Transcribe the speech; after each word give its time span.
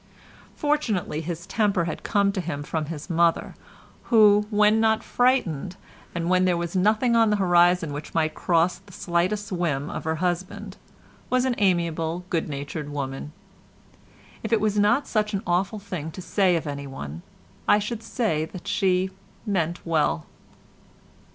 Fortunately 0.55 1.21
his 1.21 1.45
temper 1.45 1.85
had 1.85 2.01
come 2.01 2.31
to 2.31 2.41
him 2.41 2.63
from 2.63 2.85
his 2.87 3.07
mother, 3.07 3.53
who, 4.05 4.47
when 4.49 4.79
not 4.79 5.03
frightened, 5.03 5.75
and 6.15 6.27
when 6.27 6.45
there 6.45 6.57
was 6.57 6.75
nothing 6.75 7.15
on 7.15 7.29
the 7.29 7.35
horizon 7.35 7.93
which 7.93 8.15
might 8.15 8.33
cross 8.33 8.79
the 8.79 8.93
slightest 8.93 9.51
whim 9.51 9.91
of 9.91 10.03
her 10.03 10.15
husband, 10.15 10.75
was 11.29 11.45
an 11.45 11.53
amiable, 11.59 12.23
good 12.31 12.49
natured 12.49 12.89
woman. 12.89 13.31
If 14.41 14.51
it 14.51 14.59
was 14.59 14.79
not 14.79 15.05
such 15.07 15.35
an 15.35 15.43
awful 15.45 15.77
thing 15.77 16.09
to 16.13 16.19
say 16.21 16.55
of 16.55 16.65
anyone, 16.65 17.21
I 17.67 17.77
should 17.77 18.01
say 18.01 18.45
that 18.45 18.67
she 18.67 19.11
meant 19.45 19.85
well. 19.85 20.25